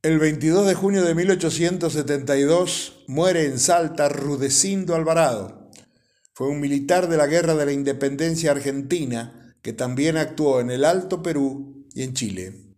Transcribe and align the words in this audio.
El 0.00 0.20
22 0.20 0.64
de 0.64 0.76
junio 0.76 1.02
de 1.02 1.12
1872 1.16 3.02
muere 3.08 3.46
en 3.46 3.58
Salta 3.58 4.08
Rudecindo 4.08 4.94
Alvarado. 4.94 5.72
Fue 6.34 6.46
un 6.46 6.60
militar 6.60 7.08
de 7.08 7.16
la 7.16 7.26
Guerra 7.26 7.56
de 7.56 7.66
la 7.66 7.72
Independencia 7.72 8.52
Argentina 8.52 9.56
que 9.60 9.72
también 9.72 10.16
actuó 10.16 10.60
en 10.60 10.70
el 10.70 10.84
Alto 10.84 11.20
Perú 11.20 11.84
y 11.94 12.04
en 12.04 12.14
Chile. 12.14 12.76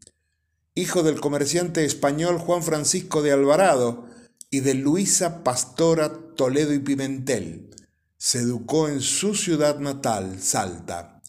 Hijo 0.74 1.02
del 1.02 1.20
comerciante 1.20 1.84
español 1.84 2.38
Juan 2.38 2.62
Francisco 2.62 3.20
de 3.20 3.32
Alvarado 3.32 4.06
y 4.48 4.60
de 4.60 4.72
Luisa 4.72 5.44
Pastora 5.44 6.10
Toledo 6.36 6.72
y 6.72 6.78
Pimentel. 6.78 7.68
Se 8.16 8.38
educó 8.38 8.88
en 8.88 9.02
su 9.02 9.34
ciudad 9.34 9.78
natal, 9.78 10.40
Salta. 10.40 11.20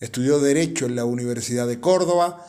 Estudió 0.00 0.40
Derecho 0.40 0.86
en 0.86 0.96
la 0.96 1.04
Universidad 1.04 1.66
de 1.68 1.80
Córdoba 1.80 2.46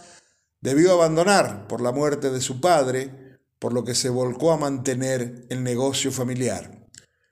Debió 0.65 0.93
abandonar 0.93 1.67
por 1.67 1.79
la 1.79 1.91
muerte 1.91 2.31
de 2.31 2.41
su 2.41 2.59
padre, 2.59 3.37
por 3.59 3.71
lo 3.71 3.83
que 3.83 3.93
se 3.93 4.09
volcó 4.09 4.51
a 4.51 4.57
mantener 4.57 5.45
el 5.51 5.61
negocio 5.61 6.11
familiar. 6.11 6.87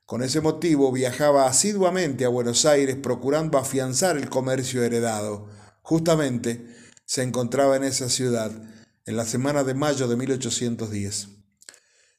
Con 0.06 0.22
ese 0.22 0.40
motivo 0.40 0.92
viajaba 0.92 1.48
asiduamente 1.48 2.26
a 2.26 2.30
Buenos 2.30 2.64
Aires 2.68 2.96
procurando 2.96 3.58
afianzar 3.58 4.18
el 4.18 4.30
comercio 4.30 4.84
heredado. 4.84 5.50
Justamente 5.82 6.68
se 7.06 7.24
encontraba 7.24 7.76
en 7.76 7.86
esa 7.86 8.08
ciudad 8.08 8.52
en 9.04 9.18
la 9.18 9.26
semana 9.26 9.64
de 9.64 9.74
mayo 9.74 10.08
de 10.08 10.16
1810. 10.16 11.30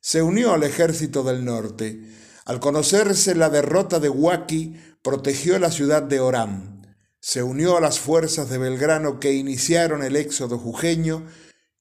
Se 0.01 0.21
unió 0.21 0.53
al 0.53 0.65
ejército 0.65 1.23
del 1.23 1.45
norte. 1.45 2.11
Al 2.45 2.59
conocerse 2.59 3.37
la 3.37 3.51
derrota 3.51 4.01
de 4.01 4.09
Huaki, 4.09 4.75
protegió 5.01 5.61
la 5.61 5.71
ciudad 5.71 6.03
de 6.03 6.19
Orán 6.19 6.74
se 7.25 7.43
unió 7.43 7.79
a 7.79 7.81
las 7.81 8.01
fuerzas 8.01 8.51
de 8.51 8.59
Belgrano 8.59 9.19
que 9.19 9.33
iniciaron 9.33 10.03
el 10.03 10.15
éxodo 10.15 10.59
jujeño 10.59 11.25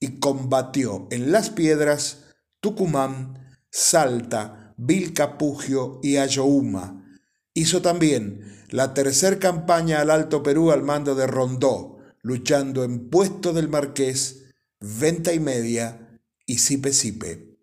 y 0.00 0.18
combatió 0.18 1.06
en 1.10 1.32
Las 1.32 1.50
Piedras, 1.50 2.30
Tucumán, 2.60 3.58
Salta, 3.70 4.72
Vilcapugio 4.78 6.00
y 6.02 6.16
Ayohuma. 6.16 7.04
Hizo 7.52 7.82
también 7.82 8.64
la 8.70 8.94
tercera 8.94 9.38
campaña 9.38 10.00
al 10.00 10.08
Alto 10.08 10.42
Perú 10.42 10.70
al 10.70 10.82
mando 10.82 11.14
de 11.14 11.26
Rondó, 11.26 11.98
luchando 12.22 12.82
en 12.82 13.10
Puesto 13.10 13.52
del 13.52 13.68
Marqués, 13.68 14.46
Venta 14.80 15.34
y 15.34 15.40
Media 15.40 16.18
y 16.46 16.56
Sipe 16.56 16.94
Sipe. 16.94 17.58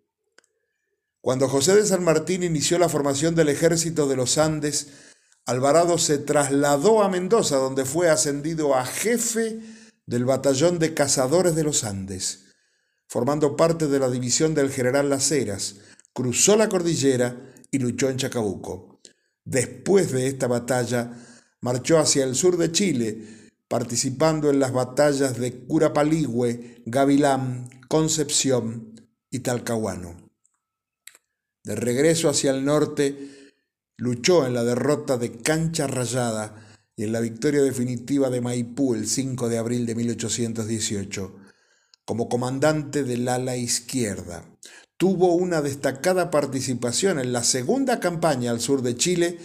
Cuando 1.20 1.48
José 1.48 1.74
de 1.74 1.84
San 1.84 2.04
Martín 2.04 2.44
inició 2.44 2.78
la 2.78 2.88
formación 2.88 3.34
del 3.34 3.48
ejército 3.48 4.06
de 4.06 4.14
los 4.14 4.38
Andes, 4.38 5.11
Alvarado 5.46 5.98
se 5.98 6.18
trasladó 6.18 7.02
a 7.02 7.08
Mendoza, 7.08 7.56
donde 7.56 7.84
fue 7.84 8.08
ascendido 8.08 8.76
a 8.76 8.84
jefe 8.84 9.60
del 10.06 10.24
batallón 10.24 10.78
de 10.78 10.94
cazadores 10.94 11.54
de 11.54 11.64
los 11.64 11.84
Andes, 11.84 12.46
formando 13.08 13.56
parte 13.56 13.88
de 13.88 13.98
la 13.98 14.08
división 14.08 14.54
del 14.54 14.70
general 14.70 15.10
Las 15.10 15.30
Heras, 15.32 15.76
cruzó 16.12 16.56
la 16.56 16.68
cordillera 16.68 17.52
y 17.70 17.78
luchó 17.78 18.08
en 18.08 18.18
Chacabuco. 18.18 19.00
Después 19.44 20.12
de 20.12 20.28
esta 20.28 20.46
batalla, 20.46 21.12
marchó 21.60 21.98
hacia 21.98 22.24
el 22.24 22.36
sur 22.36 22.56
de 22.56 22.70
Chile, 22.70 23.50
participando 23.66 24.50
en 24.50 24.60
las 24.60 24.72
batallas 24.72 25.38
de 25.38 25.66
Curapaligüe, 25.66 26.82
Gavilán, 26.86 27.68
Concepción 27.88 28.94
y 29.30 29.40
Talcahuano. 29.40 30.30
De 31.64 31.74
regreso 31.74 32.28
hacia 32.28 32.50
el 32.50 32.64
norte, 32.64 33.41
Luchó 34.02 34.44
en 34.44 34.54
la 34.54 34.64
derrota 34.64 35.16
de 35.16 35.30
Cancha 35.30 35.86
Rayada 35.86 36.74
y 36.96 37.04
en 37.04 37.12
la 37.12 37.20
victoria 37.20 37.62
definitiva 37.62 38.30
de 38.30 38.40
Maipú 38.40 38.96
el 38.96 39.06
5 39.06 39.48
de 39.48 39.58
abril 39.58 39.86
de 39.86 39.94
1818. 39.94 41.36
Como 42.04 42.28
comandante 42.28 43.04
del 43.04 43.28
ala 43.28 43.56
izquierda, 43.56 44.58
tuvo 44.96 45.36
una 45.36 45.62
destacada 45.62 46.32
participación 46.32 47.20
en 47.20 47.32
la 47.32 47.44
segunda 47.44 48.00
campaña 48.00 48.50
al 48.50 48.60
sur 48.60 48.82
de 48.82 48.96
Chile 48.96 49.38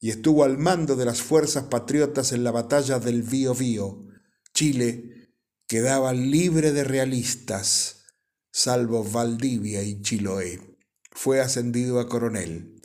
y 0.00 0.10
estuvo 0.10 0.42
al 0.42 0.58
mando 0.58 0.96
de 0.96 1.04
las 1.04 1.22
fuerzas 1.22 1.66
patriotas 1.66 2.32
en 2.32 2.42
la 2.42 2.50
batalla 2.50 2.98
del 2.98 3.22
Bío 3.22 3.54
Bío. 3.54 4.08
Chile 4.52 5.30
quedaba 5.68 6.12
libre 6.12 6.72
de 6.72 6.82
realistas, 6.82 8.06
salvo 8.50 9.04
Valdivia 9.04 9.84
y 9.84 10.02
Chiloé. 10.02 10.76
Fue 11.12 11.40
ascendido 11.40 12.00
a 12.00 12.08
coronel. 12.08 12.82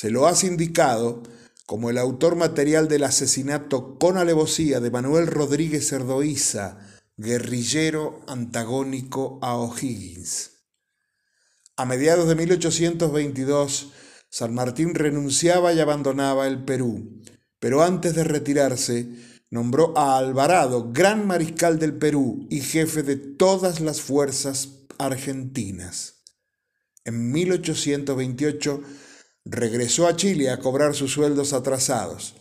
Se 0.00 0.10
lo 0.10 0.26
ha 0.26 0.34
sindicado 0.34 1.22
como 1.66 1.90
el 1.90 1.98
autor 1.98 2.34
material 2.34 2.88
del 2.88 3.04
asesinato 3.04 3.98
con 3.98 4.16
alevosía 4.16 4.80
de 4.80 4.90
Manuel 4.90 5.26
Rodríguez 5.26 5.90
Cerdoíza, 5.90 6.78
guerrillero 7.18 8.22
antagónico 8.26 9.38
a 9.42 9.56
O'Higgins. 9.56 10.52
A 11.76 11.84
mediados 11.84 12.30
de 12.30 12.34
1822, 12.34 13.92
San 14.30 14.54
Martín 14.54 14.94
renunciaba 14.94 15.74
y 15.74 15.80
abandonaba 15.80 16.46
el 16.46 16.64
Perú, 16.64 17.20
pero 17.58 17.82
antes 17.82 18.14
de 18.14 18.24
retirarse, 18.24 19.06
nombró 19.50 19.92
a 19.98 20.16
Alvarado 20.16 20.92
gran 20.94 21.26
mariscal 21.26 21.78
del 21.78 21.92
Perú 21.92 22.46
y 22.48 22.62
jefe 22.62 23.02
de 23.02 23.16
todas 23.16 23.80
las 23.80 24.00
fuerzas 24.00 24.86
argentinas. 24.96 26.22
En 27.04 27.32
1828 27.32 28.82
regresó 29.44 30.06
a 30.06 30.16
Chile 30.16 30.50
a 30.50 30.58
cobrar 30.58 30.94
sus 30.94 31.12
sueldos 31.12 31.52
atrasados. 31.52 32.36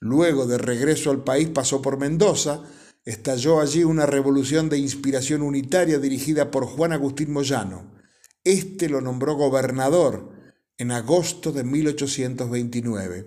Luego 0.00 0.46
de 0.46 0.58
regreso 0.58 1.10
al 1.10 1.24
país 1.24 1.48
pasó 1.48 1.82
por 1.82 1.98
Mendoza, 1.98 2.62
estalló 3.04 3.60
allí 3.60 3.84
una 3.84 4.06
revolución 4.06 4.68
de 4.68 4.78
inspiración 4.78 5.42
unitaria 5.42 5.98
dirigida 5.98 6.50
por 6.50 6.66
Juan 6.66 6.92
Agustín 6.92 7.32
Moyano. 7.32 8.00
Este 8.44 8.88
lo 8.88 9.00
nombró 9.00 9.34
gobernador 9.34 10.32
en 10.78 10.92
agosto 10.92 11.52
de 11.52 11.64
1829. 11.64 13.26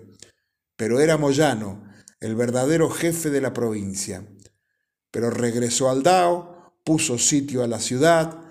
Pero 0.76 1.00
era 1.00 1.16
Moyano 1.16 1.84
el 2.20 2.34
verdadero 2.34 2.90
jefe 2.90 3.30
de 3.30 3.40
la 3.40 3.52
provincia. 3.52 4.26
Pero 5.10 5.30
regresó 5.30 5.90
al 5.90 6.02
Dao, 6.02 6.74
puso 6.84 7.18
sitio 7.18 7.62
a 7.62 7.68
la 7.68 7.78
ciudad, 7.78 8.43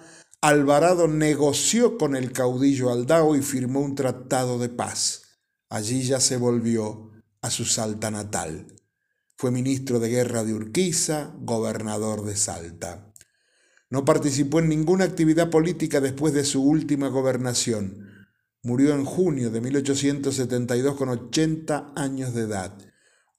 Alvarado 0.44 1.08
negoció 1.08 1.98
con 1.98 2.18
el 2.18 2.34
caudillo 2.34 2.92
Aldao 2.92 3.38
y 3.38 3.42
firmó 3.42 3.80
un 3.80 3.96
tratado 3.96 4.60
de 4.60 4.68
paz. 4.68 5.40
Allí 5.70 6.04
ya 6.04 6.20
se 6.20 6.36
volvió 6.36 7.12
a 7.42 7.50
su 7.50 7.64
Salta 7.64 8.12
natal. 8.12 8.68
Fue 9.38 9.52
ministro 9.52 10.02
de 10.02 10.10
guerra 10.10 10.44
de 10.44 10.54
Urquiza, 10.54 11.34
gobernador 11.40 12.26
de 12.26 12.36
Salta. 12.36 13.14
No 13.90 14.04
participó 14.04 14.60
en 14.60 14.68
ninguna 14.68 15.06
actividad 15.06 15.50
política 15.50 16.02
después 16.02 16.34
de 16.34 16.44
su 16.44 16.62
última 16.62 17.08
gobernación. 17.08 18.28
Murió 18.64 18.94
en 18.96 19.06
junio 19.06 19.50
de 19.50 19.62
1872 19.62 20.98
con 20.98 21.08
80 21.08 21.94
años 21.96 22.34
de 22.34 22.42
edad. 22.42 22.78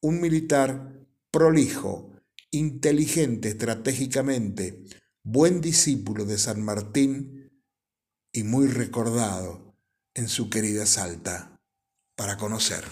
Un 0.01 0.23
militar 0.23 1.07
prolijo, 1.31 2.15
inteligente 2.51 3.51
estratégicamente, 3.51 4.85
buen 5.25 5.63
discípulo 5.63 6.27
de 6.27 6.37
San 6.37 6.63
Martín 6.63 7.51
y 8.31 8.43
muy 8.43 8.67
recordado 8.67 9.75
en 10.15 10.29
su 10.29 10.51
querida 10.51 10.85
Salta 10.85 11.57
para 12.15 12.37
conocer. 12.37 12.85